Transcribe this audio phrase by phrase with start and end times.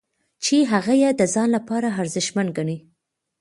[0.43, 2.77] چې هغه یې د ځان لپاره ارزښتمن ګڼي.